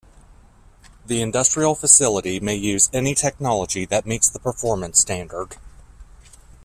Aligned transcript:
The 1.05 1.21
industrial 1.21 1.75
facility 1.75 2.39
may 2.39 2.55
use 2.55 2.89
any 2.91 3.13
technology 3.13 3.85
that 3.85 4.07
meets 4.07 4.27
the 4.31 4.39
performance 4.39 4.97
standard. 4.97 5.57